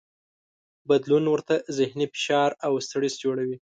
[0.89, 3.57] بدلون ورته ذهني فشار او سټرس جوړوي.